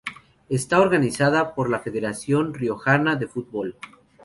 [0.49, 3.75] Está organizada por la Federación Riojana de Fútbol.